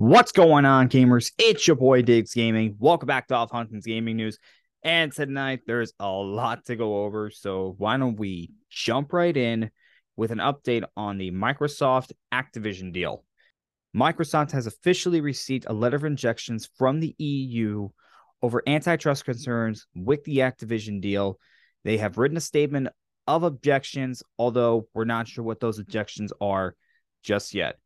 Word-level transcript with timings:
What's 0.00 0.30
going 0.30 0.64
on, 0.64 0.88
gamers? 0.88 1.32
It's 1.38 1.66
your 1.66 1.74
boy 1.74 2.02
Diggs 2.02 2.32
Gaming. 2.32 2.76
Welcome 2.78 3.08
back 3.08 3.26
to 3.26 3.34
Off 3.34 3.50
Hunting's 3.50 3.84
Gaming 3.84 4.16
News. 4.16 4.38
And 4.84 5.10
tonight 5.10 5.62
there's 5.66 5.92
a 5.98 6.08
lot 6.08 6.66
to 6.66 6.76
go 6.76 7.02
over. 7.02 7.30
So 7.30 7.74
why 7.78 7.96
don't 7.96 8.14
we 8.14 8.52
jump 8.70 9.12
right 9.12 9.36
in 9.36 9.72
with 10.16 10.30
an 10.30 10.38
update 10.38 10.84
on 10.96 11.18
the 11.18 11.32
Microsoft 11.32 12.12
Activision 12.32 12.92
deal? 12.92 13.24
Microsoft 13.92 14.52
has 14.52 14.68
officially 14.68 15.20
received 15.20 15.66
a 15.66 15.72
letter 15.72 15.96
of 15.96 16.04
injections 16.04 16.70
from 16.78 17.00
the 17.00 17.16
EU 17.18 17.88
over 18.40 18.62
antitrust 18.68 19.24
concerns 19.24 19.88
with 19.96 20.22
the 20.22 20.38
Activision 20.38 21.00
deal. 21.00 21.40
They 21.82 21.96
have 21.96 22.18
written 22.18 22.36
a 22.36 22.40
statement 22.40 22.86
of 23.26 23.42
objections, 23.42 24.22
although 24.38 24.86
we're 24.94 25.06
not 25.06 25.26
sure 25.26 25.42
what 25.42 25.58
those 25.58 25.80
objections 25.80 26.32
are 26.40 26.76
just 27.24 27.52
yet. 27.52 27.80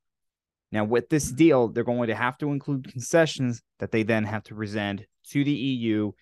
Now, 0.73 0.85
with 0.85 1.11
this 1.11 1.27
mm-hmm. 1.29 1.37
deal, 1.37 1.69
they're 1.69 1.85
going 1.85 2.09
to 2.09 2.15
have 2.15 2.39
to 2.39 2.51
include 2.51 2.91
concessions 2.91 3.63
that 3.79 3.93
they 3.93 4.03
then 4.03 4.25
have 4.25 4.43
to 4.45 4.55
present 4.55 5.03
to 5.31 5.45
the 5.45 5.53
EU 5.53 6.13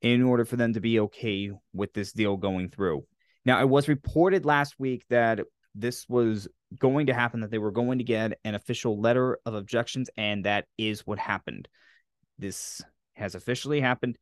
in 0.00 0.22
order 0.22 0.44
for 0.44 0.56
them 0.56 0.72
to 0.72 0.80
be 0.80 0.98
okay 1.00 1.50
with 1.74 1.92
this 1.92 2.12
deal 2.12 2.36
going 2.36 2.70
through. 2.70 3.04
Now, 3.44 3.60
it 3.60 3.68
was 3.68 3.88
reported 3.88 4.44
last 4.44 4.74
week 4.78 5.04
that 5.10 5.40
this 5.74 6.08
was 6.08 6.48
going 6.78 7.06
to 7.06 7.14
happen, 7.14 7.40
that 7.40 7.50
they 7.50 7.58
were 7.58 7.70
going 7.70 7.98
to 7.98 8.04
get 8.04 8.38
an 8.44 8.54
official 8.54 9.00
letter 9.00 9.38
of 9.44 9.54
objections, 9.54 10.08
and 10.16 10.44
that 10.44 10.66
is 10.78 11.06
what 11.06 11.18
happened. 11.18 11.68
This 12.38 12.82
has 13.14 13.34
officially 13.34 13.80
happened. 13.80 14.16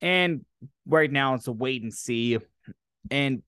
And 0.00 0.44
right 0.86 1.10
now, 1.10 1.34
it's 1.34 1.48
a 1.48 1.52
wait 1.52 1.82
and 1.82 1.92
see. 1.92 2.38
And 3.10 3.42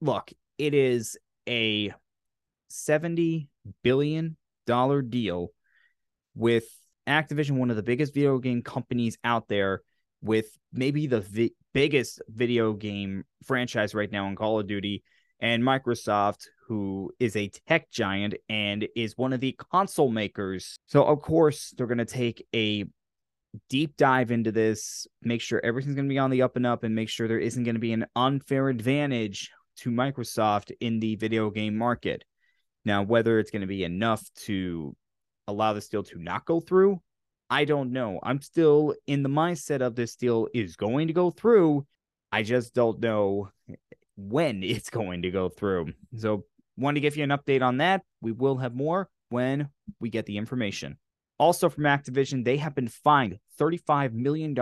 look, 0.00 0.32
it 0.58 0.74
is 0.74 1.18
a 1.48 1.92
70 2.68 3.48
billion 3.82 4.36
dollar 4.72 5.02
deal 5.02 5.48
with 6.34 6.64
Activision, 7.06 7.58
one 7.58 7.68
of 7.68 7.76
the 7.76 7.82
biggest 7.82 8.14
video 8.14 8.38
game 8.38 8.62
companies 8.62 9.18
out 9.22 9.48
there, 9.48 9.82
with 10.22 10.46
maybe 10.72 11.06
the 11.06 11.20
vi- 11.20 11.52
biggest 11.74 12.22
video 12.28 12.72
game 12.72 13.24
franchise 13.44 13.94
right 13.94 14.10
now 14.10 14.28
in 14.28 14.36
Call 14.36 14.58
of 14.58 14.66
Duty, 14.66 15.02
and 15.40 15.62
Microsoft, 15.62 16.46
who 16.68 17.12
is 17.18 17.36
a 17.36 17.50
tech 17.68 17.90
giant 17.90 18.34
and 18.48 18.88
is 18.96 19.18
one 19.18 19.34
of 19.34 19.40
the 19.40 19.54
console 19.72 20.10
makers. 20.10 20.78
So, 20.86 21.04
of 21.04 21.20
course, 21.20 21.74
they're 21.76 21.86
going 21.86 21.98
to 21.98 22.06
take 22.06 22.46
a 22.54 22.86
deep 23.68 23.98
dive 23.98 24.30
into 24.30 24.52
this, 24.52 25.06
make 25.20 25.42
sure 25.42 25.60
everything's 25.62 25.96
going 25.96 26.08
to 26.08 26.14
be 26.14 26.18
on 26.18 26.30
the 26.30 26.40
up 26.40 26.56
and 26.56 26.66
up, 26.66 26.82
and 26.82 26.94
make 26.94 27.10
sure 27.10 27.28
there 27.28 27.38
isn't 27.38 27.64
going 27.64 27.74
to 27.74 27.80
be 27.80 27.92
an 27.92 28.06
unfair 28.16 28.70
advantage 28.70 29.50
to 29.78 29.90
Microsoft 29.90 30.72
in 30.80 31.00
the 31.00 31.16
video 31.16 31.50
game 31.50 31.76
market. 31.76 32.24
Now, 32.84 33.02
whether 33.02 33.38
it's 33.38 33.50
going 33.50 33.62
to 33.62 33.66
be 33.66 33.84
enough 33.84 34.22
to 34.46 34.94
allow 35.46 35.72
this 35.72 35.88
deal 35.88 36.02
to 36.04 36.18
not 36.18 36.44
go 36.44 36.60
through, 36.60 37.00
I 37.48 37.64
don't 37.64 37.92
know. 37.92 38.18
I'm 38.22 38.40
still 38.40 38.94
in 39.06 39.22
the 39.22 39.28
mindset 39.28 39.82
of 39.82 39.94
this 39.94 40.16
deal 40.16 40.48
is 40.54 40.76
going 40.76 41.08
to 41.08 41.12
go 41.12 41.30
through. 41.30 41.86
I 42.32 42.42
just 42.42 42.74
don't 42.74 43.00
know 43.00 43.50
when 44.16 44.62
it's 44.62 44.90
going 44.90 45.22
to 45.22 45.30
go 45.30 45.48
through. 45.48 45.92
So, 46.16 46.44
want 46.76 46.96
to 46.96 47.00
give 47.00 47.16
you 47.16 47.24
an 47.24 47.30
update 47.30 47.62
on 47.62 47.78
that. 47.78 48.02
We 48.22 48.32
will 48.32 48.56
have 48.56 48.74
more 48.74 49.10
when 49.28 49.68
we 50.00 50.08
get 50.08 50.26
the 50.26 50.38
information. 50.38 50.96
Also, 51.38 51.68
from 51.68 51.84
Activision, 51.84 52.44
they 52.44 52.56
have 52.56 52.74
been 52.74 52.88
fined 52.88 53.38
$35 53.60 54.12
million 54.12 54.54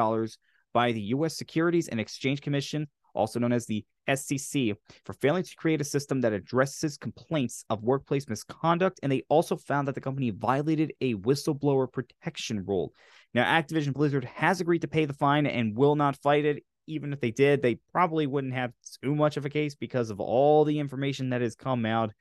by 0.72 0.92
the 0.92 1.00
U.S. 1.00 1.36
Securities 1.36 1.88
and 1.88 2.00
Exchange 2.00 2.41
Commission 2.41 2.88
also 3.14 3.39
known 3.39 3.53
as 3.53 3.66
the 3.66 3.84
SEC, 4.14 4.75
for 5.05 5.12
failing 5.14 5.42
to 5.42 5.56
create 5.56 5.80
a 5.80 5.84
system 5.84 6.20
that 6.20 6.33
addresses 6.33 6.97
complaints 6.97 7.64
of 7.70 7.83
workplace 7.83 8.28
misconduct. 8.28 9.00
And 9.03 9.11
they 9.11 9.22
also 9.28 9.56
found 9.56 9.89
that 9.89 9.94
the 9.94 10.00
company 10.00 10.30
violated 10.30 10.92
a 11.00 11.14
whistleblower 11.14 11.91
protection 11.91 12.64
rule. 12.66 12.92
Now, 13.34 13.44
Activision 13.44 13.92
Blizzard 13.92 14.25
has 14.25 14.61
agreed 14.61 14.83
to 14.83 14.88
pay 14.88 15.05
the 15.05 15.12
fine 15.12 15.47
and 15.47 15.77
will 15.77 15.97
not 15.97 16.16
fight 16.16 16.44
it. 16.44 16.64
Even 16.86 17.12
if 17.12 17.20
they 17.20 17.31
did, 17.31 17.62
they 17.62 17.78
probably 17.92 18.27
wouldn't 18.27 18.55
have 18.55 18.72
too 19.03 19.14
much 19.14 19.37
of 19.37 19.44
a 19.44 19.50
case 19.50 19.76
because 19.76 20.10
of 20.10 20.19
all 20.19 20.65
the 20.65 20.81
information 20.81 21.31
that 21.31 21.41
has 21.41 21.54
come 21.54 21.87
out 21.87 22.12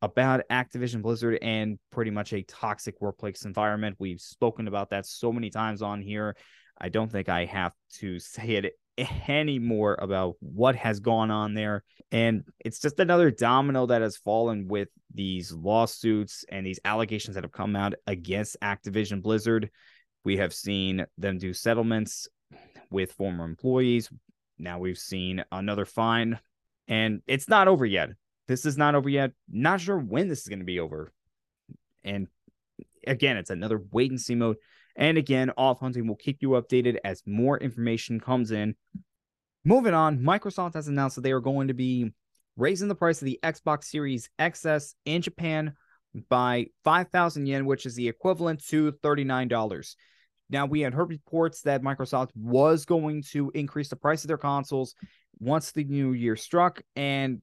about 0.00 0.42
Activision 0.50 1.02
Blizzard 1.02 1.38
and 1.42 1.78
pretty 1.90 2.10
much 2.10 2.32
a 2.32 2.42
toxic 2.42 3.00
workplace 3.00 3.44
environment. 3.44 3.96
We've 3.98 4.20
spoken 4.20 4.68
about 4.68 4.90
that 4.90 5.06
so 5.06 5.32
many 5.32 5.50
times 5.50 5.82
on 5.82 6.00
here. 6.00 6.36
I 6.78 6.88
don't 6.88 7.10
think 7.10 7.28
I 7.28 7.44
have 7.46 7.72
to 7.94 8.18
say 8.18 8.56
it 8.56 8.74
any 8.98 9.58
more 9.58 9.96
about 10.00 10.36
what 10.40 10.76
has 10.76 11.00
gone 11.00 11.30
on 11.30 11.54
there. 11.54 11.82
And 12.12 12.44
it's 12.64 12.80
just 12.80 13.00
another 13.00 13.30
domino 13.30 13.86
that 13.86 14.02
has 14.02 14.16
fallen 14.16 14.68
with 14.68 14.88
these 15.12 15.52
lawsuits 15.52 16.44
and 16.48 16.64
these 16.64 16.80
allegations 16.84 17.34
that 17.34 17.44
have 17.44 17.52
come 17.52 17.76
out 17.76 17.94
against 18.06 18.56
Activision 18.62 19.22
Blizzard. 19.22 19.70
We 20.24 20.36
have 20.38 20.54
seen 20.54 21.06
them 21.18 21.38
do 21.38 21.52
settlements 21.52 22.28
with 22.90 23.12
former 23.12 23.44
employees. 23.44 24.10
Now 24.58 24.78
we've 24.78 24.98
seen 24.98 25.44
another 25.50 25.84
fine, 25.84 26.38
and 26.86 27.22
it's 27.26 27.48
not 27.48 27.66
over 27.68 27.84
yet. 27.84 28.10
This 28.46 28.64
is 28.64 28.76
not 28.76 28.94
over 28.94 29.08
yet. 29.08 29.32
Not 29.50 29.80
sure 29.80 29.98
when 29.98 30.28
this 30.28 30.42
is 30.42 30.48
going 30.48 30.60
to 30.60 30.64
be 30.64 30.80
over. 30.80 31.12
And 32.04 32.28
again, 33.06 33.36
it's 33.36 33.50
another 33.50 33.82
wait 33.90 34.10
and 34.10 34.20
see 34.20 34.34
mode. 34.34 34.56
And 34.96 35.18
again, 35.18 35.50
Off 35.56 35.80
Hunting 35.80 36.06
will 36.06 36.16
keep 36.16 36.38
you 36.40 36.50
updated 36.50 36.98
as 37.04 37.22
more 37.26 37.58
information 37.58 38.20
comes 38.20 38.50
in. 38.50 38.76
Moving 39.64 39.94
on, 39.94 40.18
Microsoft 40.18 40.74
has 40.74 40.88
announced 40.88 41.16
that 41.16 41.22
they 41.22 41.32
are 41.32 41.40
going 41.40 41.68
to 41.68 41.74
be 41.74 42.12
raising 42.56 42.88
the 42.88 42.94
price 42.94 43.20
of 43.20 43.26
the 43.26 43.40
Xbox 43.42 43.84
Series 43.84 44.28
XS 44.38 44.94
in 45.04 45.22
Japan 45.22 45.74
by 46.28 46.66
5,000 46.84 47.46
yen, 47.46 47.66
which 47.66 47.86
is 47.86 47.94
the 47.94 48.08
equivalent 48.08 48.64
to 48.66 48.92
$39. 48.92 49.94
Now, 50.50 50.66
we 50.66 50.82
had 50.82 50.94
heard 50.94 51.08
reports 51.08 51.62
that 51.62 51.82
Microsoft 51.82 52.30
was 52.36 52.84
going 52.84 53.22
to 53.30 53.50
increase 53.54 53.88
the 53.88 53.96
price 53.96 54.22
of 54.22 54.28
their 54.28 54.38
consoles 54.38 54.94
once 55.40 55.72
the 55.72 55.84
new 55.84 56.12
year 56.12 56.36
struck, 56.36 56.82
and 56.94 57.40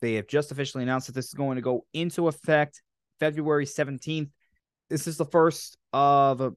they 0.00 0.14
have 0.14 0.26
just 0.26 0.52
officially 0.52 0.84
announced 0.84 1.08
that 1.08 1.14
this 1.14 1.26
is 1.26 1.34
going 1.34 1.56
to 1.56 1.62
go 1.62 1.84
into 1.92 2.28
effect 2.28 2.82
February 3.20 3.66
17th. 3.66 4.30
This 4.88 5.06
is 5.06 5.16
the 5.16 5.24
first 5.24 5.76
of 5.92 6.54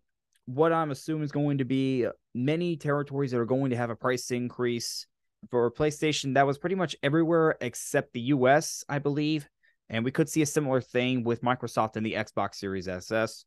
what 0.48 0.72
I'm 0.72 0.92
assuming 0.92 1.24
is 1.24 1.32
going 1.32 1.58
to 1.60 1.66
be 1.66 2.08
many 2.34 2.78
territories 2.78 3.32
that 3.32 3.40
are 3.40 3.46
going 3.46 3.70
to 3.72 3.78
have 3.78 3.90
a 3.90 3.96
price 3.96 4.32
increase 4.32 5.06
for 5.52 5.70
PlayStation. 5.70 6.34
That 6.34 6.48
was 6.48 6.58
pretty 6.58 6.76
much 6.76 6.96
everywhere 7.04 7.58
except 7.60 8.14
the 8.14 8.22
US, 8.22 8.84
I 8.88 9.00
believe. 9.00 9.48
And 9.90 10.04
we 10.04 10.12
could 10.12 10.30
see 10.30 10.42
a 10.42 10.46
similar 10.46 10.82
thing 10.82 11.24
with 11.24 11.42
Microsoft 11.42 11.98
and 11.98 12.06
the 12.06 12.14
Xbox 12.14 12.56
Series 12.56 12.88
XS. 12.88 13.44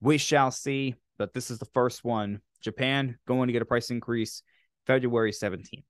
We 0.00 0.18
shall 0.18 0.50
see, 0.50 0.96
but 1.16 1.32
this 1.32 1.50
is 1.50 1.58
the 1.58 1.64
first 1.66 2.04
one. 2.04 2.40
Japan 2.60 3.18
going 3.26 3.46
to 3.46 3.52
get 3.52 3.62
a 3.62 3.66
price 3.66 3.90
increase 3.90 4.42
February 4.86 5.30
17th. 5.32 5.84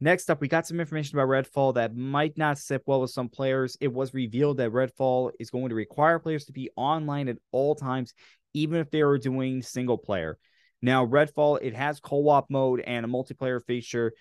Next 0.00 0.30
up, 0.30 0.40
we 0.40 0.46
got 0.46 0.64
some 0.64 0.78
information 0.78 1.18
about 1.18 1.28
Redfall 1.28 1.74
that 1.74 1.96
might 1.96 2.38
not 2.38 2.56
sit 2.56 2.82
well 2.86 3.00
with 3.00 3.10
some 3.10 3.28
players. 3.28 3.76
It 3.80 3.92
was 3.92 4.14
revealed 4.14 4.58
that 4.58 4.70
Redfall 4.70 5.32
is 5.40 5.50
going 5.50 5.70
to 5.70 5.74
require 5.74 6.20
players 6.20 6.44
to 6.44 6.52
be 6.52 6.70
online 6.76 7.28
at 7.28 7.38
all 7.50 7.74
times, 7.74 8.14
even 8.54 8.80
if 8.80 8.90
they 8.90 9.02
were 9.04 9.18
doing 9.18 9.62
single 9.62 9.98
player. 9.98 10.38
Now, 10.80 11.06
Redfall, 11.06 11.58
it 11.60 11.74
has 11.74 12.00
co 12.00 12.28
op 12.28 12.50
mode 12.50 12.80
and 12.80 13.04
a 13.04 13.08
multiplayer 13.08 13.64
feature, 13.64 14.12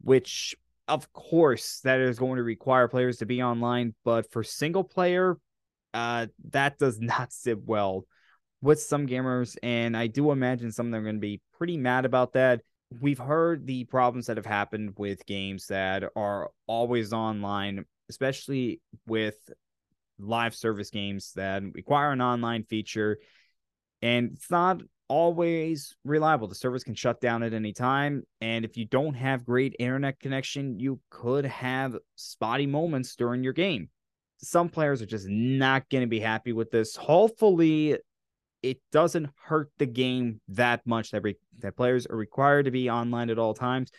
which, 0.00 0.54
of 0.86 1.12
course, 1.12 1.80
that 1.80 2.00
is 2.00 2.18
going 2.18 2.36
to 2.36 2.42
require 2.42 2.88
players 2.88 3.18
to 3.18 3.26
be 3.26 3.42
online. 3.42 3.94
But 4.04 4.30
for 4.30 4.44
single 4.44 4.84
player, 4.84 5.38
uh, 5.94 6.26
that 6.50 6.78
does 6.78 7.00
not 7.00 7.32
sit 7.32 7.62
well 7.64 8.04
with 8.62 8.80
some 8.80 9.06
gamers. 9.06 9.56
And 9.62 9.96
I 9.96 10.06
do 10.06 10.30
imagine 10.30 10.72
some 10.72 10.86
of 10.86 10.92
them 10.92 11.00
are 11.02 11.04
going 11.04 11.16
to 11.16 11.20
be 11.20 11.40
pretty 11.58 11.76
mad 11.76 12.04
about 12.04 12.34
that. 12.34 12.62
We've 13.00 13.18
heard 13.18 13.66
the 13.66 13.84
problems 13.84 14.26
that 14.26 14.36
have 14.36 14.46
happened 14.46 14.94
with 14.96 15.26
games 15.26 15.66
that 15.66 16.04
are 16.14 16.50
always 16.68 17.12
online, 17.12 17.84
especially 18.08 18.80
with 19.06 19.34
live 20.18 20.54
service 20.54 20.90
games 20.90 21.32
that 21.34 21.62
require 21.74 22.12
an 22.12 22.22
online 22.22 22.62
feature 22.62 23.18
and 24.02 24.32
it's 24.34 24.50
not 24.50 24.82
always 25.08 25.94
reliable. 26.04 26.48
The 26.48 26.54
service 26.54 26.84
can 26.84 26.94
shut 26.94 27.20
down 27.20 27.42
at 27.42 27.54
any 27.54 27.72
time. 27.72 28.24
And 28.40 28.64
if 28.64 28.76
you 28.76 28.84
don't 28.84 29.14
have 29.14 29.44
great 29.44 29.76
internet 29.78 30.20
connection, 30.20 30.78
you 30.78 31.00
could 31.10 31.44
have 31.44 31.96
spotty 32.16 32.66
moments 32.66 33.14
during 33.16 33.44
your 33.44 33.52
game. 33.52 33.88
Some 34.38 34.68
players 34.68 35.00
are 35.00 35.06
just 35.06 35.28
not 35.28 35.88
going 35.88 36.02
to 36.02 36.08
be 36.08 36.20
happy 36.20 36.52
with 36.52 36.70
this. 36.70 36.94
Hopefully, 36.96 37.96
it 38.62 38.78
doesn't 38.92 39.30
hurt 39.36 39.70
the 39.78 39.86
game 39.86 40.40
that 40.48 40.86
much 40.86 41.12
that, 41.12 41.22
re- 41.22 41.38
that 41.60 41.76
players 41.76 42.06
are 42.06 42.16
required 42.16 42.64
to 42.64 42.70
be 42.70 42.90
online 42.90 43.30
at 43.30 43.38
all 43.38 43.54
times. 43.54 43.90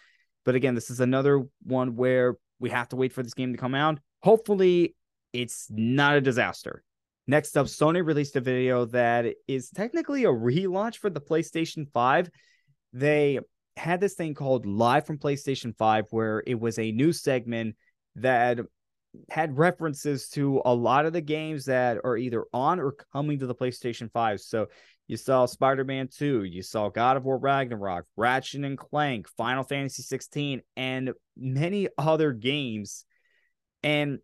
But 0.46 0.56
again, 0.56 0.76
this 0.76 0.90
is 0.90 1.00
another 1.00 1.44
one 1.64 1.96
where 1.96 2.36
we 2.60 2.70
have 2.70 2.90
to 2.90 2.96
wait 2.96 3.14
for 3.14 3.24
this 3.24 3.34
game 3.34 3.54
to 3.54 3.58
come 3.58 3.76
out. 3.76 4.00
Hopefully, 4.22 4.96
it's 5.34 5.68
not 5.70 6.16
a 6.16 6.22
disaster. 6.22 6.84
Next 7.30 7.58
up, 7.58 7.66
Sony 7.68 8.06
released 8.06 8.38
a 8.38 8.42
video 8.42 8.86
that 8.86 9.26
is 9.48 9.70
technically 9.70 10.24
a 10.24 10.30
relaunch 10.30 10.98
for 10.98 11.10
the 11.10 11.20
PlayStation 11.20 11.92
5. 11.92 12.30
They 12.94 13.40
had 13.76 14.00
this 14.00 14.14
thing 14.14 14.34
called 14.34 14.66
Live 14.66 15.06
from 15.06 15.18
PlayStation 15.18 15.76
5, 15.78 16.06
where 16.12 16.42
it 16.48 16.58
was 16.58 16.80
a 16.80 16.92
new 16.94 17.12
segment 17.12 17.76
that 18.16 18.60
had 19.30 19.58
references 19.58 20.30
to 20.30 20.62
a 20.64 20.74
lot 20.74 21.06
of 21.06 21.12
the 21.12 21.22
games 21.22 21.66
that 21.66 21.98
are 22.04 22.18
either 22.18 22.46
on 22.54 22.80
or 22.80 22.96
coming 23.12 23.40
to 23.40 23.48
the 23.48 23.56
PlayStation 23.56 24.12
5. 24.12 24.40
So 24.40 24.68
you 25.08 25.18
saw 25.18 25.46
Spider-Man 25.46 26.08
2, 26.08 26.44
you 26.44 26.62
saw 26.62 26.90
God 26.90 27.18
of 27.18 27.26
War 27.26 27.38
Ragnarok, 27.38 28.06
Ratchet 28.16 28.64
and 28.64 28.78
Clank, 28.78 29.28
Final 29.36 29.64
Fantasy 29.64 30.04
16, 30.04 30.62
and 30.76 31.12
many 31.36 31.90
other 31.98 32.32
games. 32.32 33.06
And 33.84 34.20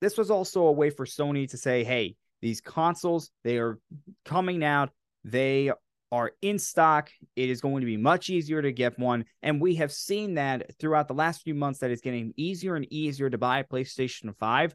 this 0.00 0.16
was 0.16 0.30
also 0.30 0.66
a 0.66 0.72
way 0.72 0.90
for 0.90 1.04
Sony 1.04 1.48
to 1.50 1.56
say, 1.56 1.84
hey, 1.84 2.16
these 2.44 2.60
consoles, 2.60 3.30
they 3.42 3.56
are 3.56 3.78
coming 4.26 4.62
out. 4.62 4.90
They 5.24 5.72
are 6.12 6.32
in 6.42 6.58
stock. 6.58 7.10
It 7.36 7.48
is 7.48 7.62
going 7.62 7.80
to 7.80 7.86
be 7.86 7.96
much 7.96 8.28
easier 8.28 8.60
to 8.60 8.70
get 8.70 8.98
one. 8.98 9.24
And 9.42 9.62
we 9.62 9.76
have 9.76 9.90
seen 9.90 10.34
that 10.34 10.78
throughout 10.78 11.08
the 11.08 11.14
last 11.14 11.40
few 11.40 11.54
months 11.54 11.78
that 11.78 11.90
it's 11.90 12.02
getting 12.02 12.34
easier 12.36 12.76
and 12.76 12.86
easier 12.92 13.30
to 13.30 13.38
buy 13.38 13.60
a 13.60 13.64
PlayStation 13.64 14.36
5. 14.36 14.74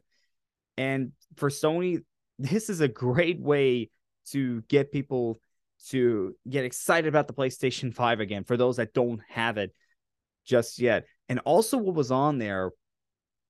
And 0.78 1.12
for 1.36 1.48
Sony, 1.48 2.00
this 2.40 2.70
is 2.70 2.80
a 2.80 2.88
great 2.88 3.40
way 3.40 3.90
to 4.32 4.62
get 4.62 4.90
people 4.90 5.38
to 5.90 6.34
get 6.48 6.64
excited 6.64 7.06
about 7.06 7.28
the 7.28 7.34
PlayStation 7.34 7.94
5 7.94 8.18
again 8.18 8.42
for 8.42 8.56
those 8.56 8.78
that 8.78 8.94
don't 8.94 9.20
have 9.28 9.58
it 9.58 9.72
just 10.44 10.80
yet. 10.80 11.04
And 11.28 11.38
also, 11.44 11.78
what 11.78 11.94
was 11.94 12.10
on 12.10 12.38
there, 12.38 12.72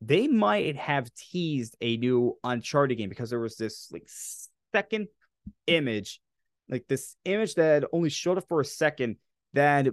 they 0.01 0.29
might 0.29 0.77
have 0.77 1.13
teased 1.15 1.77
a 1.81 1.97
new 1.97 2.39
Uncharted 2.43 2.99
game 2.99 3.09
because 3.09 3.31
there 3.31 3.41
was 3.41 3.57
this 3.57 3.89
like 3.93 4.09
second 4.73 5.09
image 5.67 6.21
like 6.71 6.87
this 6.89 7.17
image 7.25 7.57
that 7.57 7.85
only 7.93 8.09
showed 8.09 8.39
up 8.39 8.49
for 8.49 8.61
a 8.61 8.65
second 8.65 9.17
that 9.53 9.89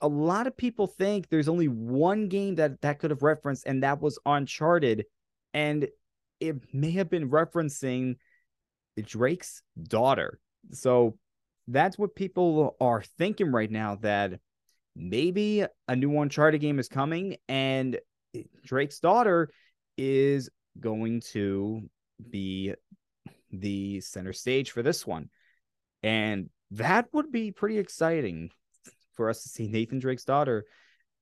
a 0.00 0.08
lot 0.08 0.46
of 0.46 0.56
people 0.56 0.86
think 0.86 1.28
there's 1.28 1.48
only 1.48 1.66
one 1.68 2.28
game 2.28 2.56
that 2.56 2.80
that 2.82 2.98
could 2.98 3.10
have 3.10 3.22
referenced 3.22 3.66
and 3.66 3.82
that 3.82 4.00
was 4.00 4.18
uncharted. 4.26 5.06
And 5.54 5.88
it 6.40 6.56
may 6.74 6.90
have 6.92 7.08
been 7.08 7.30
referencing 7.30 8.16
drake's 9.00 9.62
daughter. 9.82 10.38
So 10.72 11.18
that's 11.68 11.96
what 11.96 12.14
people 12.14 12.76
are 12.80 13.02
thinking 13.16 13.50
right 13.50 13.70
now 13.70 13.96
that 14.02 14.40
maybe 14.94 15.64
a 15.88 15.96
new 15.96 16.20
uncharted 16.20 16.60
game 16.60 16.78
is 16.78 16.88
coming 16.88 17.36
and 17.48 17.98
drake's 18.64 18.98
daughter 18.98 19.48
is 19.96 20.50
going 20.80 21.20
to 21.20 21.88
be 22.30 22.74
the 23.52 24.00
center 24.00 24.32
stage 24.32 24.70
for 24.70 24.82
this 24.82 25.06
one 25.06 25.28
and 26.02 26.50
that 26.72 27.06
would 27.12 27.30
be 27.30 27.50
pretty 27.50 27.78
exciting 27.78 28.50
for 29.14 29.30
us 29.30 29.42
to 29.42 29.48
see 29.48 29.68
Nathan 29.68 29.98
Drake's 29.98 30.24
daughter 30.24 30.64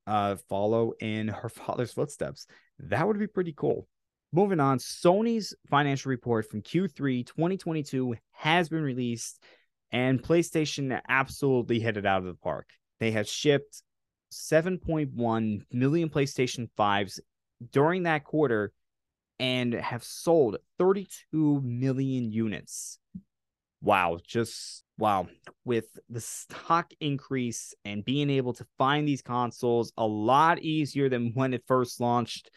uh, 0.06 0.36
follow 0.48 0.92
in 1.00 1.28
her 1.28 1.48
father's 1.48 1.92
footsteps. 1.92 2.46
That 2.78 3.06
would 3.06 3.18
be 3.18 3.26
pretty 3.26 3.52
cool. 3.56 3.86
Moving 4.32 4.60
on, 4.60 4.78
Sony's 4.78 5.54
financial 5.68 6.08
report 6.08 6.50
from 6.50 6.62
Q3 6.62 7.26
2022 7.26 8.16
has 8.32 8.70
been 8.70 8.82
released, 8.82 9.42
and 9.90 10.22
PlayStation 10.22 10.98
absolutely 11.06 11.80
hit 11.80 11.98
it 11.98 12.06
out 12.06 12.20
of 12.20 12.26
the 12.26 12.34
park. 12.34 12.70
They 12.98 13.10
have 13.10 13.28
shipped 13.28 13.82
7.1 14.32 15.62
million 15.70 16.08
PlayStation 16.08 16.70
5s 16.78 17.20
during 17.70 18.04
that 18.04 18.24
quarter 18.24 18.72
and 19.38 19.74
have 19.74 20.04
sold 20.04 20.58
32 20.78 21.60
million 21.62 22.30
units 22.32 22.98
wow, 23.82 24.18
just 24.24 24.84
wow. 24.96 25.26
With 25.64 25.86
the 26.08 26.20
stock 26.20 26.92
increase 27.00 27.74
and 27.84 28.04
being 28.04 28.30
able 28.30 28.54
to 28.54 28.66
find 28.78 29.06
these 29.06 29.22
consoles 29.22 29.92
a 29.98 30.06
lot 30.06 30.60
easier 30.60 31.08
than 31.08 31.32
when 31.34 31.52
it 31.52 31.64
first 31.66 32.00
launched. 32.00 32.50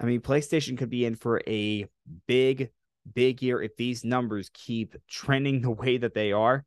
I 0.00 0.04
mean, 0.04 0.20
PlayStation 0.20 0.78
could 0.78 0.90
be 0.90 1.04
in 1.04 1.16
for 1.16 1.42
a 1.46 1.86
big, 2.26 2.70
big 3.12 3.42
year 3.42 3.60
if 3.60 3.76
these 3.76 4.04
numbers 4.04 4.50
keep 4.52 4.94
trending 5.08 5.60
the 5.62 5.70
way 5.70 5.96
that 5.96 6.14
they 6.14 6.32
are. 6.32 6.64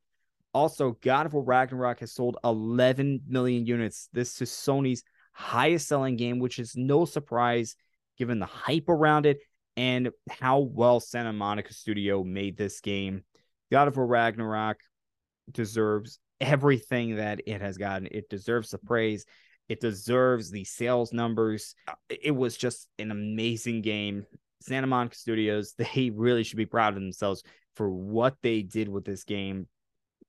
Also, 0.53 0.97
God 1.01 1.25
of 1.25 1.33
War 1.33 1.43
Ragnarok 1.43 1.99
has 1.99 2.13
sold 2.13 2.37
11 2.43 3.21
million 3.27 3.65
units. 3.65 4.09
This 4.13 4.41
is 4.41 4.49
Sony's 4.49 5.03
highest 5.35 5.87
selling 5.87 6.15
game, 6.15 6.39
which 6.39 6.59
is 6.59 6.75
no 6.75 7.05
surprise 7.05 7.75
given 8.17 8.39
the 8.39 8.45
hype 8.45 8.87
around 8.89 9.25
it 9.25 9.39
and 9.75 10.09
how 10.29 10.59
well 10.59 10.99
Santa 10.99 11.33
Monica 11.33 11.73
Studio 11.73 12.23
made 12.23 12.57
this 12.57 12.79
game. 12.79 13.23
God 13.71 13.89
of 13.89 13.97
War 13.97 14.07
Ragnarok 14.07 14.77
deserves 15.51 16.19
everything 16.39 17.17
that 17.17 17.41
it 17.45 17.61
has 17.61 17.77
gotten. 17.77 18.07
It 18.09 18.29
deserves 18.29 18.69
the 18.69 18.77
praise. 18.77 19.25
It 19.67 19.81
deserves 19.81 20.49
the 20.49 20.63
sales 20.63 21.11
numbers. 21.11 21.75
Uh, 21.87 21.93
it 22.09 22.35
was 22.35 22.55
just 22.55 22.87
an 22.97 23.11
amazing 23.11 23.81
game. 23.81 24.25
Santa 24.61 24.87
Monica 24.87 25.15
Studios, 25.15 25.73
they 25.77 26.11
really 26.13 26.43
should 26.43 26.57
be 26.57 26.65
proud 26.65 26.93
of 26.93 27.01
themselves 27.01 27.43
for 27.75 27.89
what 27.89 28.37
they 28.41 28.61
did 28.61 28.87
with 28.87 29.03
this 29.03 29.25
game. 29.25 29.67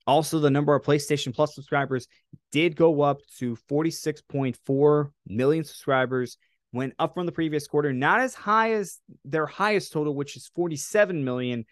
Also, 0.07 0.39
the 0.39 0.51
number 0.51 0.75
of 0.75 0.83
PlayStation 0.83 1.35
Plus 1.35 1.55
subscribers 1.55 2.07
did 2.53 2.77
go 2.77 3.03
up 3.03 3.19
to 3.39 3.57
46.4 3.69 5.11
million 5.27 5.65
subscribers, 5.65 6.39
went 6.73 6.95
up 6.99 7.15
from 7.15 7.27
the 7.27 7.33
previous 7.33 7.67
quarter, 7.67 7.93
not 7.93 8.21
as 8.21 8.35
high 8.35 8.75
as 8.75 8.99
their 9.25 9.47
highest 9.47 9.93
total, 9.93 10.15
which 10.15 10.37
is 10.37 10.51
47 10.55 11.25
million. 11.25 11.65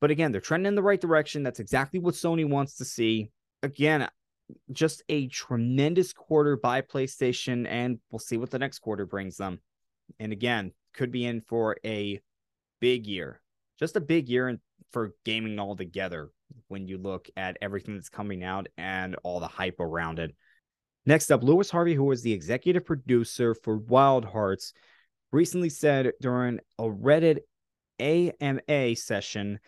But 0.00 0.10
again, 0.10 0.32
they're 0.32 0.40
trending 0.40 0.68
in 0.68 0.74
the 0.74 0.82
right 0.82 1.00
direction. 1.00 1.42
That's 1.42 1.60
exactly 1.60 2.00
what 2.00 2.14
Sony 2.14 2.48
wants 2.48 2.76
to 2.76 2.84
see. 2.84 3.30
Again, 3.62 4.08
just 4.72 5.02
a 5.08 5.28
tremendous 5.28 6.12
quarter 6.12 6.56
by 6.56 6.80
PlayStation, 6.80 7.66
and 7.68 7.98
we'll 8.10 8.18
see 8.18 8.36
what 8.36 8.50
the 8.50 8.58
next 8.58 8.78
quarter 8.78 9.06
brings 9.06 9.36
them. 9.36 9.60
And 10.18 10.32
again, 10.32 10.72
could 10.94 11.10
be 11.10 11.24
in 11.24 11.40
for 11.42 11.76
a 11.84 12.20
big 12.80 13.06
year, 13.06 13.40
just 13.78 13.96
a 13.96 14.00
big 14.00 14.28
year 14.28 14.58
for 14.92 15.12
gaming 15.24 15.58
altogether 15.58 16.30
when 16.68 16.86
you 16.86 16.98
look 16.98 17.28
at 17.36 17.56
everything 17.60 17.94
that's 17.94 18.08
coming 18.08 18.42
out 18.44 18.68
and 18.76 19.16
all 19.22 19.40
the 19.40 19.46
hype 19.46 19.80
around 19.80 20.18
it. 20.18 20.34
Next 21.06 21.30
up, 21.30 21.42
Lewis 21.42 21.70
Harvey, 21.70 21.94
who 21.94 22.04
was 22.04 22.22
the 22.22 22.32
executive 22.32 22.84
producer 22.84 23.54
for 23.54 23.76
Wild 23.76 24.24
Hearts, 24.24 24.72
recently 25.32 25.68
said 25.68 26.12
during 26.20 26.60
a 26.78 26.84
Reddit 26.84 27.40
AMA 27.98 28.96
session 28.96 29.58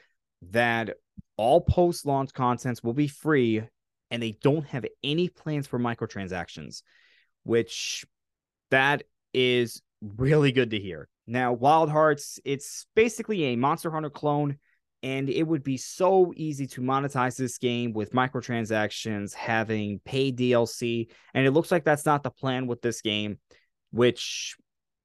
that 0.50 0.90
all 1.36 1.60
post 1.60 2.06
launch 2.06 2.32
contents 2.32 2.82
will 2.82 2.94
be 2.94 3.08
free 3.08 3.62
and 4.10 4.22
they 4.22 4.32
don't 4.42 4.66
have 4.66 4.86
any 5.02 5.28
plans 5.28 5.66
for 5.66 5.78
microtransactions, 5.78 6.82
which 7.42 8.04
that 8.70 9.02
is 9.34 9.82
really 10.00 10.52
good 10.52 10.70
to 10.70 10.78
hear. 10.78 11.08
Now, 11.26 11.52
Wild 11.52 11.90
Hearts, 11.90 12.38
it's 12.44 12.86
basically 12.94 13.44
a 13.44 13.56
Monster 13.56 13.90
Hunter 13.90 14.10
clone, 14.10 14.58
and 15.02 15.28
it 15.28 15.44
would 15.44 15.62
be 15.62 15.76
so 15.76 16.32
easy 16.36 16.66
to 16.66 16.80
monetize 16.80 17.36
this 17.36 17.58
game 17.58 17.92
with 17.92 18.12
microtransactions, 18.12 19.34
having 19.34 20.00
paid 20.04 20.38
DLC. 20.38 21.08
And 21.34 21.46
it 21.46 21.52
looks 21.52 21.70
like 21.70 21.84
that's 21.84 22.06
not 22.06 22.22
the 22.22 22.30
plan 22.30 22.66
with 22.66 22.82
this 22.82 23.02
game, 23.02 23.38
which, 23.90 24.56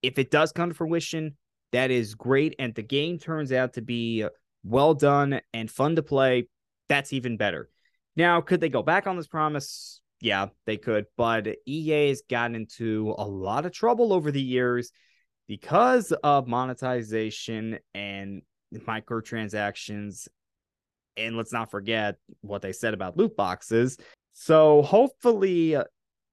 if 0.01 0.17
it 0.17 0.31
does 0.31 0.51
come 0.51 0.69
to 0.69 0.75
fruition, 0.75 1.35
that 1.71 1.91
is 1.91 2.15
great. 2.15 2.55
And 2.57 2.73
the 2.73 2.83
game 2.83 3.19
turns 3.19 3.51
out 3.51 3.73
to 3.73 3.81
be 3.81 4.23
uh, 4.23 4.29
well 4.63 4.93
done 4.93 5.41
and 5.53 5.69
fun 5.69 5.95
to 5.95 6.03
play, 6.03 6.47
that's 6.89 7.13
even 7.13 7.37
better. 7.37 7.69
Now, 8.15 8.41
could 8.41 8.61
they 8.61 8.69
go 8.69 8.83
back 8.83 9.07
on 9.07 9.17
this 9.17 9.27
promise? 9.27 10.01
Yeah, 10.19 10.47
they 10.65 10.77
could, 10.77 11.05
but 11.17 11.47
EA 11.65 12.09
has 12.09 12.21
gotten 12.29 12.55
into 12.55 13.15
a 13.17 13.27
lot 13.27 13.65
of 13.65 13.71
trouble 13.71 14.13
over 14.13 14.31
the 14.31 14.41
years 14.41 14.91
because 15.47 16.11
of 16.11 16.47
monetization 16.47 17.79
and 17.93 18.41
microtransactions. 18.73 20.27
And 21.17 21.35
let's 21.35 21.53
not 21.53 21.71
forget 21.71 22.15
what 22.41 22.61
they 22.61 22.71
said 22.71 22.93
about 22.93 23.17
loot 23.17 23.35
boxes. 23.35 23.97
So 24.33 24.81
hopefully, 24.81 25.75
uh, 25.75 25.83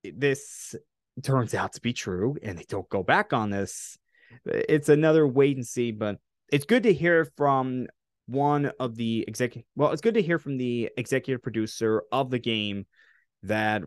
this 0.04 0.74
turns 1.22 1.54
out 1.54 1.72
to 1.72 1.80
be 1.80 1.92
true 1.92 2.36
and 2.42 2.56
they 2.56 2.64
don't 2.68 2.88
go 2.88 3.02
back 3.02 3.32
on 3.32 3.50
this. 3.50 3.98
It's 4.44 4.88
another 4.88 5.26
wait 5.26 5.56
and 5.56 5.66
see, 5.66 5.90
but 5.90 6.18
it's 6.52 6.64
good 6.64 6.84
to 6.84 6.92
hear 6.92 7.28
from 7.36 7.88
one 8.28 8.70
of 8.78 8.94
the 8.94 9.24
executive 9.26 9.66
well 9.74 9.90
it's 9.90 10.02
good 10.02 10.12
to 10.12 10.22
hear 10.22 10.38
from 10.38 10.58
the 10.58 10.90
executive 10.98 11.42
producer 11.42 12.02
of 12.12 12.28
the 12.28 12.38
game 12.38 12.84
that 13.42 13.82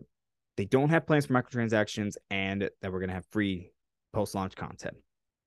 they 0.56 0.64
don't 0.64 0.88
have 0.88 1.06
plans 1.06 1.26
for 1.26 1.32
microtransactions 1.32 2.16
and 2.28 2.68
that 2.80 2.92
we're 2.92 2.98
going 2.98 3.08
to 3.08 3.14
have 3.14 3.24
free 3.30 3.70
post-launch 4.12 4.56
content 4.56 4.96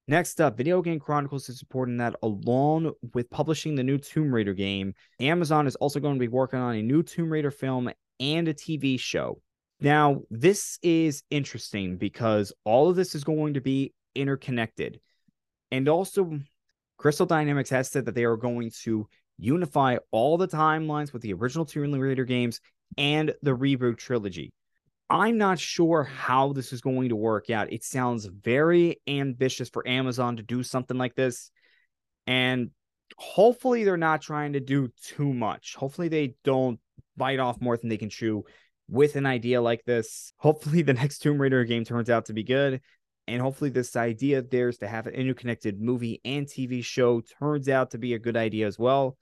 next 0.08 0.40
up 0.40 0.58
video 0.58 0.82
game 0.82 1.00
chronicles 1.00 1.50
is 1.50 1.62
reporting 1.62 1.98
that 1.98 2.16
along 2.24 2.92
with 3.14 3.30
publishing 3.30 3.76
the 3.76 3.84
new 3.84 3.98
tomb 3.98 4.34
raider 4.34 4.54
game 4.54 4.94
amazon 5.20 5.68
is 5.68 5.76
also 5.78 6.00
going 6.00 6.16
to 6.16 6.20
be 6.20 6.28
working 6.28 6.60
on 6.60 6.76
a 6.76 6.82
new 6.82 7.02
tomb 7.02 7.32
raider 7.32 7.52
film 7.52 7.90
and 8.20 8.48
a 8.48 8.54
tv 8.54 9.00
show 9.00 9.42
now 9.80 10.22
this 10.30 10.80
is 10.82 11.24
interesting 11.30 11.98
because 11.98 12.54
all 12.64 12.90
of 12.90 12.96
this 12.96 13.16
is 13.16 13.24
going 13.24 13.54
to 13.54 13.62
be 13.62 13.94
interconnected 14.16 15.00
and 15.72 15.90
also 15.90 16.40
Crystal 16.98 17.26
Dynamics 17.26 17.70
has 17.70 17.90
said 17.90 18.06
that 18.06 18.16
they 18.16 18.24
are 18.24 18.38
going 18.38 18.72
to 18.84 19.08
unify 19.38 19.98
all 20.12 20.38
the 20.38 20.48
timelines 20.48 21.12
with 21.12 21.22
the 21.22 21.34
original 21.34 21.66
Tomb 21.66 21.94
Raider 21.94 22.26
games 22.26 22.62
and 22.98 23.34
the 23.42 23.56
reboot 23.56 23.98
trilogy. 23.98 24.54
I'm 25.10 25.38
not 25.38 25.60
sure 25.60 26.04
how 26.04 26.54
this 26.54 26.74
is 26.74 26.82
going 26.82 27.10
to 27.10 27.16
work 27.16 27.50
out. 27.50 27.72
It 27.72 27.84
sounds 27.84 28.26
very 28.26 29.02
ambitious 29.08 29.70
for 29.70 29.88
Amazon 29.88 30.38
to 30.38 30.44
do 30.44 30.64
something 30.64 30.98
like 30.98 31.16
this. 31.16 31.52
And 32.26 32.72
hopefully 33.18 33.84
they're 33.84 33.98
not 33.98 34.22
trying 34.22 34.54
to 34.54 34.60
do 34.60 34.90
too 35.04 35.32
much. 35.32 35.76
Hopefully 35.76 36.08
they 36.08 36.36
don't 36.44 36.80
bite 37.16 37.40
off 37.40 37.62
more 37.62 37.78
than 37.78 37.90
they 37.90 37.98
can 37.98 38.10
chew 38.10 38.46
with 38.90 39.16
an 39.16 39.26
idea 39.26 39.62
like 39.62 39.84
this. 39.86 40.34
Hopefully 40.38 40.82
the 40.82 40.94
next 40.94 41.20
Tomb 41.20 41.40
Raider 41.40 41.64
game 41.66 41.86
turns 41.86 42.10
out 42.10 42.26
to 42.26 42.34
be 42.34 42.44
good. 42.44 42.82
And 43.28 43.42
hopefully 43.42 43.72
this 43.72 43.96
idea 43.96 44.38
of 44.38 44.52
theirs 44.52 44.78
to 44.80 44.88
have 44.88 45.08
an 45.08 45.16
interconnected 45.16 45.82
movie 45.82 46.22
and 46.24 46.46
TV 46.46 46.84
show 46.84 47.22
turns 47.40 47.68
out 47.68 47.92
to 47.92 47.98
be 47.98 48.14
a 48.14 48.20
good 48.20 48.38
idea 48.38 48.68
as 48.68 48.78
well. 48.78 49.18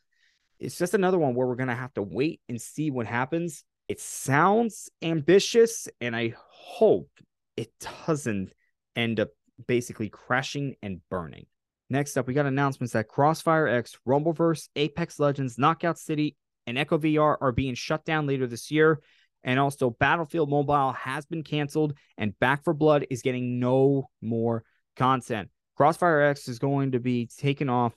It's 0.60 0.78
just 0.78 0.94
another 0.94 1.18
one 1.18 1.36
where 1.36 1.48
we're 1.48 1.56
going 1.56 1.70
to 1.70 1.76
have 1.76 1.94
to 1.94 2.02
wait 2.02 2.42
and 2.50 2.62
see 2.62 2.92
what 2.92 3.06
happens. 3.06 3.64
It 3.88 4.00
sounds 4.00 4.90
ambitious, 5.02 5.88
and 6.00 6.16
I 6.16 6.34
hope 6.38 7.10
it 7.58 7.72
doesn't 8.08 8.54
end 8.96 9.20
up 9.20 9.30
basically 9.68 10.10
crashing 10.10 10.76
and 10.82 11.02
burning. 11.10 11.46
Next 11.90 12.18
up, 12.18 12.28
we 12.28 12.34
got 12.34 12.46
announcements 12.46 12.94
that 12.94 13.08
Crossfire 13.08 13.68
X, 13.68 13.98
Rumbleverse, 14.08 14.70
Apex 14.76 15.20
Legends, 15.20 15.58
Knockout 15.58 16.00
City, 16.00 16.36
and 16.66 16.78
Echo 16.78 16.98
VR 16.98 17.38
are 17.40 17.52
being 17.52 17.76
shut 17.76 18.06
down 18.06 18.26
later 18.26 18.48
this 18.48 18.72
year. 18.72 19.02
And 19.44 19.60
also, 19.60 19.90
Battlefield 19.90 20.50
Mobile 20.50 20.94
has 20.94 21.26
been 21.26 21.44
canceled, 21.44 21.94
and 22.18 22.38
Back 22.40 22.64
4 22.64 22.74
Blood 22.74 23.08
is 23.10 23.22
getting 23.22 23.60
no 23.60 24.10
more 24.22 24.64
content. 24.96 25.50
Crossfire 25.76 26.22
X 26.22 26.48
is 26.48 26.60
going 26.60 26.94
to 26.94 27.00
be 27.00 27.28
taken 27.28 27.68
off 27.68 27.94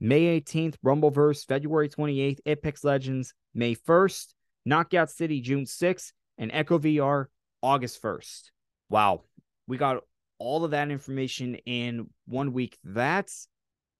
May 0.00 0.40
18th, 0.40 0.74
Rumbleverse, 0.84 1.46
February 1.46 1.88
28th, 1.88 2.40
Apex 2.44 2.84
Legends, 2.84 3.32
May 3.54 3.74
1st, 3.74 4.34
Knockout 4.64 5.10
City, 5.10 5.40
June 5.40 5.64
6th, 5.64 6.12
and 6.38 6.50
Echo 6.52 6.78
VR, 6.78 7.26
August 7.62 8.02
1st. 8.02 8.50
Wow. 8.88 9.22
We 9.66 9.76
got 9.76 10.02
all 10.38 10.64
of 10.64 10.72
that 10.72 10.90
information 10.90 11.56
in 11.66 12.08
one 12.26 12.52
week. 12.52 12.78
That's 12.84 13.48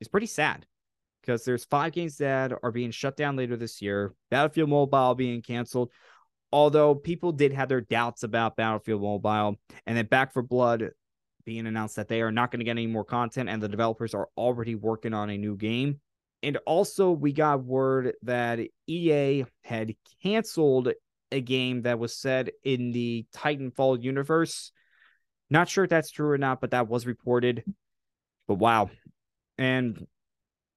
is 0.00 0.08
pretty 0.08 0.26
sad 0.26 0.66
because 1.22 1.44
there's 1.44 1.64
five 1.64 1.92
games 1.92 2.18
that 2.18 2.52
are 2.62 2.72
being 2.72 2.90
shut 2.90 3.16
down 3.16 3.36
later 3.36 3.56
this 3.56 3.80
year. 3.80 4.14
Battlefield 4.30 4.68
Mobile 4.68 5.14
being 5.14 5.40
canceled. 5.40 5.90
Although 6.52 6.94
people 6.94 7.32
did 7.32 7.52
have 7.52 7.68
their 7.68 7.80
doubts 7.80 8.22
about 8.22 8.56
Battlefield 8.56 9.02
Mobile, 9.02 9.56
and 9.86 9.96
then 9.96 10.06
Back 10.06 10.32
4 10.32 10.42
Blood 10.42 10.90
being 11.44 11.66
announced 11.66 11.96
that 11.96 12.08
they 12.08 12.22
are 12.22 12.30
not 12.30 12.50
going 12.50 12.60
to 12.60 12.64
get 12.64 12.72
any 12.72 12.86
more 12.86 13.04
content, 13.04 13.48
and 13.48 13.62
the 13.62 13.68
developers 13.68 14.14
are 14.14 14.28
already 14.36 14.74
working 14.74 15.14
on 15.14 15.30
a 15.30 15.38
new 15.38 15.56
game. 15.56 16.00
And 16.44 16.58
also, 16.66 17.10
we 17.10 17.32
got 17.32 17.64
word 17.64 18.14
that 18.22 18.60
EA 18.86 19.44
had 19.62 19.94
canceled 20.22 20.90
a 21.32 21.40
game 21.40 21.82
that 21.82 21.98
was 21.98 22.16
set 22.16 22.50
in 22.62 22.92
the 22.92 23.26
Titanfall 23.34 24.02
universe. 24.02 24.70
Not 25.50 25.68
sure 25.68 25.84
if 25.84 25.90
that's 25.90 26.10
true 26.10 26.30
or 26.30 26.38
not, 26.38 26.60
but 26.60 26.70
that 26.70 26.88
was 26.88 27.06
reported. 27.06 27.64
But 28.46 28.54
wow. 28.54 28.90
And 29.58 30.06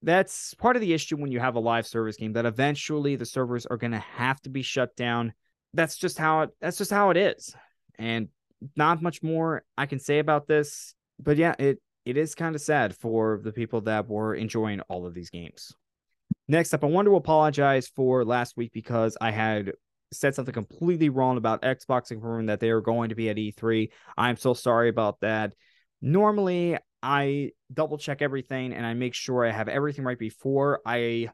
that's 0.02 0.54
part 0.56 0.76
of 0.76 0.82
the 0.82 0.94
issue 0.94 1.18
when 1.18 1.32
you 1.32 1.40
have 1.40 1.56
a 1.56 1.60
live 1.60 1.86
service 1.86 2.18
game 2.18 2.34
that 2.34 2.46
eventually 2.46 3.16
the 3.16 3.26
servers 3.26 3.66
are 3.66 3.78
going 3.78 3.92
to 3.92 4.00
have 4.00 4.40
to 4.42 4.50
be 4.50 4.62
shut 4.62 4.96
down 4.96 5.34
that's 5.74 5.98
just 5.98 6.18
how 6.18 6.42
it 6.42 6.50
that's 6.60 6.78
just 6.78 6.92
how 6.92 7.10
it 7.12 7.18
is. 7.18 7.56
And 7.98 8.30
not 8.76 9.02
much 9.02 9.24
more 9.24 9.64
I 9.78 9.86
can 9.86 10.00
say 10.00 10.20
about 10.20 10.48
this. 10.48 10.96
But 11.20 11.38
yeah, 11.38 11.56
it 11.58 11.80
it 12.08 12.16
is 12.16 12.36
kind 12.36 12.56
of 12.56 12.62
sad 12.62 12.96
for 12.96 13.42
the 13.44 13.52
people 13.52 13.82
that 13.82 14.08
were 14.08 14.34
enjoying 14.34 14.80
all 14.88 15.06
of 15.06 15.14
these 15.14 15.30
games. 15.30 15.74
Next 16.48 16.74
up, 16.74 16.86
I 16.86 16.88
want 16.88 17.06
to 17.06 17.18
apologize 17.18 17.90
for 17.90 18.24
last 18.24 18.56
week 18.56 18.72
because 18.74 19.18
I 19.20 19.32
had 19.32 19.74
said 20.14 20.34
something 20.34 20.54
completely 20.54 21.10
wrong 21.10 21.36
about 21.36 21.64
Xbox 21.64 22.08
confirming 22.08 22.46
that 22.46 22.62
they 22.62 22.70
are 22.70 22.80
going 22.80 23.10
to 23.10 23.16
be 23.16 23.30
at 23.30 23.36
E3. 23.36 23.90
I'm 24.18 24.38
so 24.38 24.54
sorry 24.54 24.88
about 24.88 25.20
that. 25.20 25.54
Normally, 26.02 26.78
I 27.04 27.52
double 27.74 27.98
check 27.98 28.22
everything 28.22 28.72
and 28.72 28.86
I 28.86 28.94
make 28.94 29.14
sure 29.14 29.46
I 29.46 29.52
have 29.52 29.68
everything 29.68 30.06
right 30.06 30.18
before 30.18 30.80
I 30.86 31.32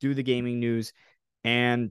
do 0.00 0.14
the 0.14 0.22
gaming 0.22 0.60
news. 0.60 0.92
And 1.42 1.90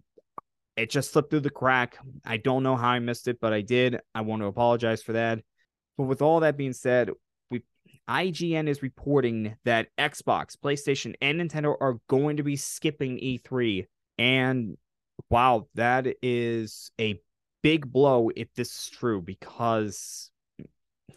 it 0.77 0.89
just 0.89 1.11
slipped 1.11 1.31
through 1.31 1.41
the 1.41 1.50
crack. 1.50 1.97
I 2.25 2.38
don't 2.38 2.63
know 2.63 2.77
how 2.77 2.91
I 2.91 3.00
missed 3.00 3.27
it, 3.27 3.39
but 3.41 3.51
I 3.51 3.59
did. 3.59 4.00
I 4.15 4.21
want 4.21 4.41
to 4.41 4.45
apologize 4.45 5.03
for 5.03 5.11
that. 5.11 5.39
But 5.97 6.05
with 6.05 6.21
all 6.21 6.39
that 6.39 6.55
being 6.55 6.71
said, 6.71 7.09
IGN 8.10 8.67
is 8.67 8.81
reporting 8.81 9.55
that 9.65 9.88
Xbox, 9.98 10.55
PlayStation, 10.58 11.15
and 11.22 11.39
Nintendo 11.39 11.75
are 11.79 12.00
going 12.08 12.38
to 12.38 12.43
be 12.43 12.55
skipping 12.55 13.17
E3. 13.17 13.86
And 14.17 14.77
wow, 15.29 15.67
that 15.75 16.08
is 16.22 16.91
a 17.00 17.20
big 17.62 17.91
blow 17.91 18.29
if 18.36 18.48
this 18.55 18.70
is 18.70 18.89
true 18.89 19.22
because 19.22 20.31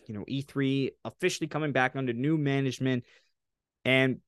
you 0.06 0.14
know 0.14 0.24
E3 0.28 0.90
officially 1.04 1.48
coming 1.48 1.72
back 1.72 1.96
under 1.96 2.12
new 2.12 2.36
management 2.36 3.04
and 3.84 4.18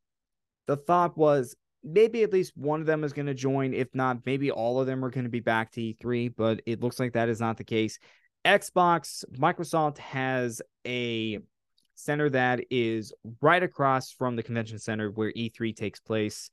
the 0.67 0.77
thought 0.77 1.17
was 1.17 1.55
maybe 1.83 2.23
at 2.23 2.33
least 2.33 2.57
one 2.57 2.81
of 2.81 2.87
them 2.87 3.05
is 3.05 3.13
going 3.13 3.27
to 3.27 3.35
join. 3.35 3.73
If 3.73 3.89
not, 3.95 4.27
maybe 4.27 4.51
all 4.51 4.81
of 4.81 4.87
them 4.87 5.05
are 5.05 5.11
going 5.11 5.25
to 5.25 5.31
be 5.31 5.41
back 5.41 5.71
to 5.73 5.81
E3, 5.81 6.35
but 6.37 6.61
it 6.67 6.83
looks 6.83 6.99
like 6.99 7.13
that 7.13 7.29
is 7.29 7.41
not 7.41 7.57
the 7.57 7.65
case. 7.65 7.99
Xbox, 8.45 9.25
Microsoft 9.39 9.99
has 9.99 10.61
a 10.87 11.39
center 11.97 12.31
that 12.31 12.61
is 12.71 13.13
right 13.41 13.63
across 13.63 14.13
from 14.13 14.37
the 14.37 14.43
convention 14.43 14.79
center 14.79 15.11
where 15.11 15.33
E3 15.33 15.75
takes 15.75 16.01
place. 16.01 16.51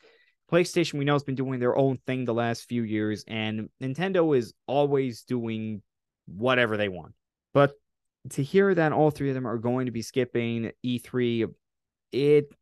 PlayStation, 0.52 0.96
we 0.96 1.06
know, 1.06 1.14
has 1.14 1.24
been 1.24 1.36
doing 1.36 1.60
their 1.60 1.78
own 1.78 1.98
thing 2.06 2.26
the 2.26 2.34
last 2.34 2.68
few 2.68 2.84
years, 2.84 3.24
and 3.28 3.70
Nintendo 3.82 4.38
is 4.38 4.54
always 4.68 5.24
doing 5.24 5.82
whatever 6.26 6.78
they 6.78 6.90
want. 6.90 7.14
But 7.54 7.74
to 8.32 8.44
hear 8.44 8.74
that 8.74 8.94
all 8.94 9.12
three 9.12 9.30
of 9.30 9.36
them 9.36 9.48
are 9.48 9.58
going 9.58 9.86
to 9.86 9.92
be 9.92 10.02
skipping 10.02 10.72
E3, 10.86 11.54
it 12.12 12.54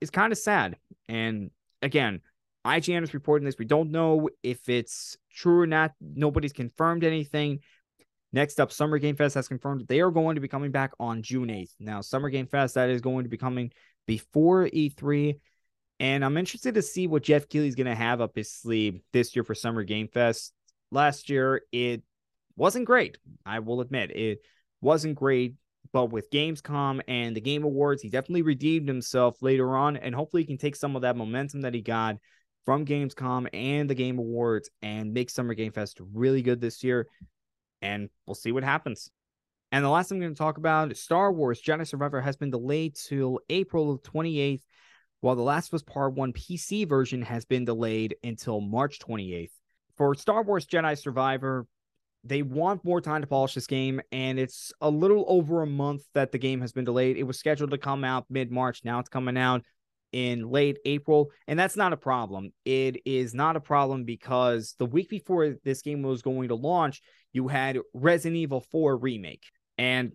is 0.00 0.10
kind 0.10 0.32
of 0.32 0.38
sad. 0.38 0.76
And 1.08 1.50
again, 1.82 2.20
IGN 2.66 3.02
is 3.02 3.14
reporting 3.14 3.46
this. 3.46 3.58
We 3.58 3.64
don't 3.64 3.90
know 3.90 4.28
if 4.42 4.68
it's 4.68 5.16
true 5.32 5.60
or 5.60 5.66
not. 5.66 5.92
Nobody's 6.00 6.52
confirmed 6.52 7.04
anything. 7.04 7.60
Next 8.32 8.60
up, 8.60 8.70
Summer 8.70 8.98
Game 8.98 9.16
Fest 9.16 9.34
has 9.36 9.48
confirmed 9.48 9.86
they 9.88 10.00
are 10.00 10.10
going 10.10 10.34
to 10.34 10.40
be 10.40 10.48
coming 10.48 10.70
back 10.70 10.92
on 11.00 11.22
June 11.22 11.48
8th. 11.48 11.72
Now, 11.80 12.00
Summer 12.02 12.28
Game 12.28 12.46
Fest, 12.46 12.74
that 12.74 12.90
is 12.90 13.00
going 13.00 13.24
to 13.24 13.30
be 13.30 13.38
coming 13.38 13.72
before 14.06 14.68
E3. 14.68 15.38
And 16.00 16.24
I'm 16.24 16.36
interested 16.36 16.74
to 16.74 16.82
see 16.82 17.06
what 17.06 17.22
Geoff 17.22 17.48
Keighley's 17.48 17.74
going 17.74 17.86
to 17.86 17.94
have 17.94 18.20
up 18.20 18.36
his 18.36 18.52
sleeve 18.52 19.00
this 19.12 19.34
year 19.34 19.44
for 19.44 19.54
Summer 19.54 19.82
Game 19.82 20.08
Fest. 20.08 20.52
Last 20.90 21.30
year, 21.30 21.62
it 21.72 22.02
wasn't 22.56 22.84
great. 22.84 23.18
I 23.46 23.60
will 23.60 23.80
admit 23.80 24.10
it 24.10 24.40
wasn't 24.80 25.16
great. 25.16 25.54
But 25.90 26.10
with 26.10 26.30
Gamescom 26.30 27.00
and 27.08 27.34
the 27.34 27.40
Game 27.40 27.64
Awards, 27.64 28.02
he 28.02 28.10
definitely 28.10 28.42
redeemed 28.42 28.88
himself 28.88 29.40
later 29.40 29.74
on. 29.74 29.96
And 29.96 30.14
hopefully, 30.14 30.42
he 30.42 30.46
can 30.46 30.58
take 30.58 30.76
some 30.76 30.96
of 30.96 31.02
that 31.02 31.16
momentum 31.16 31.62
that 31.62 31.72
he 31.72 31.80
got 31.80 32.16
from 32.66 32.84
Gamescom 32.84 33.48
and 33.54 33.88
the 33.88 33.94
Game 33.94 34.18
Awards 34.18 34.68
and 34.82 35.14
make 35.14 35.30
Summer 35.30 35.54
Game 35.54 35.72
Fest 35.72 35.98
really 36.12 36.42
good 36.42 36.60
this 36.60 36.84
year. 36.84 37.06
And 37.82 38.08
we'll 38.26 38.34
see 38.34 38.52
what 38.52 38.64
happens. 38.64 39.10
And 39.70 39.84
the 39.84 39.90
last 39.90 40.10
I'm 40.10 40.20
going 40.20 40.34
to 40.34 40.38
talk 40.38 40.56
about 40.56 40.96
Star 40.96 41.30
Wars 41.30 41.60
Jedi 41.60 41.86
Survivor 41.86 42.20
has 42.20 42.36
been 42.36 42.50
delayed 42.50 42.96
till 42.96 43.40
April 43.50 43.98
28th, 43.98 44.62
while 45.20 45.36
The 45.36 45.42
Last 45.42 45.68
of 45.68 45.74
Us 45.74 45.82
Part 45.82 46.14
1 46.14 46.32
PC 46.32 46.88
version 46.88 47.22
has 47.22 47.44
been 47.44 47.64
delayed 47.64 48.16
until 48.24 48.60
March 48.60 48.98
28th. 48.98 49.50
For 49.96 50.14
Star 50.14 50.42
Wars 50.42 50.66
Jedi 50.66 50.96
Survivor, 50.96 51.66
they 52.24 52.42
want 52.42 52.84
more 52.84 53.00
time 53.00 53.20
to 53.20 53.26
polish 53.26 53.54
this 53.54 53.66
game, 53.66 54.00
and 54.10 54.38
it's 54.38 54.72
a 54.80 54.88
little 54.90 55.24
over 55.28 55.62
a 55.62 55.66
month 55.66 56.02
that 56.14 56.32
the 56.32 56.38
game 56.38 56.60
has 56.60 56.72
been 56.72 56.84
delayed. 56.84 57.16
It 57.16 57.24
was 57.24 57.38
scheduled 57.38 57.70
to 57.70 57.78
come 57.78 58.04
out 58.04 58.26
mid 58.30 58.50
March. 58.50 58.82
Now 58.84 58.98
it's 59.00 59.08
coming 59.08 59.36
out 59.36 59.64
in 60.12 60.48
late 60.48 60.78
April, 60.84 61.30
and 61.46 61.58
that's 61.58 61.76
not 61.76 61.92
a 61.92 61.96
problem. 61.96 62.52
It 62.64 63.02
is 63.04 63.34
not 63.34 63.56
a 63.56 63.60
problem 63.60 64.04
because 64.04 64.74
the 64.78 64.86
week 64.86 65.08
before 65.08 65.56
this 65.64 65.82
game 65.82 66.02
was 66.02 66.22
going 66.22 66.48
to 66.48 66.54
launch, 66.54 67.02
you 67.32 67.48
had 67.48 67.78
Resident 67.94 68.36
Evil 68.36 68.60
4 68.60 68.96
Remake. 68.96 69.44
And 69.76 70.12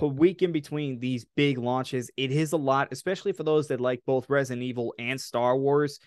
a 0.00 0.06
week 0.06 0.42
in 0.42 0.52
between 0.52 0.98
these 0.98 1.26
big 1.36 1.58
launches, 1.58 2.10
it 2.16 2.30
is 2.30 2.52
a 2.52 2.56
lot, 2.56 2.88
especially 2.90 3.32
for 3.32 3.42
those 3.42 3.68
that 3.68 3.80
like 3.80 4.02
both 4.06 4.28
Resident 4.30 4.62
Evil 4.62 4.94
and 4.98 5.20
Star 5.20 5.56
Wars. 5.56 5.98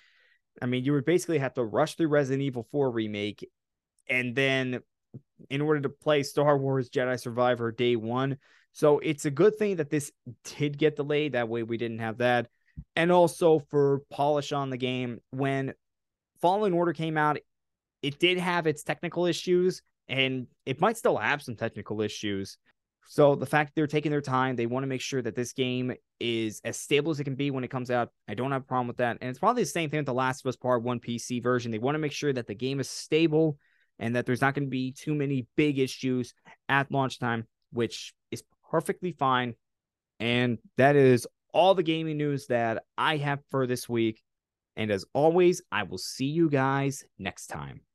I 0.62 0.66
mean, 0.66 0.84
you 0.84 0.94
would 0.94 1.06
basically 1.06 1.38
have 1.38 1.54
to 1.56 1.64
rush 1.64 1.96
through 1.96 2.08
Resident 2.08 2.42
Evil 2.42 2.68
4 2.72 2.92
Remake 2.92 3.48
and 4.10 4.36
then 4.36 4.80
in 5.50 5.62
order 5.62 5.82
to 5.82 5.90
play 5.90 6.24
Star 6.24 6.58
Wars 6.58 6.90
Jedi 6.90 7.20
Survivor 7.20 7.72
day 7.72 7.96
one. 7.96 8.38
So 8.74 9.00
it's 9.00 9.26
a 9.26 9.32
good 9.32 9.56
thing 9.58 9.78
that 9.78 9.90
this 9.90 10.12
did 10.58 10.78
get 10.78 10.96
delayed. 10.96 11.34
That 11.34 11.50
way 11.50 11.64
we 11.64 11.78
didn't 11.78 12.00
have 12.00 12.20
that. 12.20 12.48
And 12.96 13.12
also 13.12 13.60
for 13.70 14.02
polish 14.10 14.52
on 14.52 14.70
the 14.70 14.78
game, 14.78 15.20
when 15.32 15.74
Fallen 16.42 16.74
Order 16.74 16.94
came 16.94 17.18
out, 17.18 17.38
it 18.02 18.20
did 18.20 18.38
have 18.38 18.68
its 18.68 18.84
technical 18.84 19.26
issues 19.26 19.82
and 20.10 20.48
it 20.66 20.82
might 20.82 20.98
still 20.98 21.18
have 21.18 21.42
some 21.42 21.56
technical 21.56 22.02
issues. 22.02 22.58
So 23.10 23.36
the 23.36 23.46
fact 23.46 23.72
they're 23.76 23.88
taking 23.88 24.12
their 24.12 24.22
time, 24.22 24.56
they 24.56 24.66
want 24.66 24.84
to 24.84 24.88
make 24.88 25.02
sure 25.02 25.22
that 25.22 25.36
this 25.36 25.54
game 25.54 25.94
is 26.20 26.60
as 26.66 26.78
stable 26.78 27.12
as 27.12 27.20
it 27.20 27.24
can 27.24 27.36
be 27.36 27.52
when 27.52 27.64
it 27.64 27.70
comes 27.70 27.90
out. 27.90 28.10
I 28.28 28.34
don't 28.34 28.52
have 28.52 28.64
a 28.64 28.66
problem 28.66 28.88
with 28.88 28.98
that. 28.98 29.18
And 29.22 29.30
it's 29.30 29.40
probably 29.40 29.64
the 29.64 29.68
same 29.68 29.90
thing 29.90 30.00
with 30.00 30.06
the 30.06 30.14
Last 30.14 30.46
of 30.46 30.50
Us 30.50 30.58
Part 30.58 30.84
1 30.84 31.00
PC 31.00 31.42
version. 31.42 31.72
They 31.72 31.78
want 31.78 31.96
to 31.96 32.00
make 32.00 32.12
sure 32.12 32.34
that 32.34 32.48
the 32.48 32.54
game 32.54 32.82
is 32.82 32.90
stable 32.90 33.58
and 33.98 34.16
that 34.16 34.26
there's 34.26 34.42
not 34.42 34.56
going 34.56 34.66
to 34.66 34.70
be 34.70 34.92
too 34.92 35.16
many 35.16 35.48
big 35.56 35.80
issues 35.80 36.34
at 36.68 36.92
launch 36.92 37.20
time, 37.20 37.48
which 37.72 38.14
is 38.30 38.44
perfectly 38.70 39.14
fine. 39.14 39.56
And 40.20 40.58
that 40.76 40.98
is 40.98 41.26
all 41.54 41.76
the 41.76 41.84
gaming 41.84 42.18
news 42.18 42.48
that 42.48 42.84
I 42.98 43.18
have 43.18 43.40
for 43.52 43.68
this 43.68 43.88
week. 43.88 44.22
And 44.76 44.92
as 44.92 45.06
always, 45.14 45.62
I 45.72 45.84
will 45.84 45.98
see 45.98 46.26
you 46.26 46.50
guys 46.50 47.06
next 47.18 47.48
time. 47.48 47.87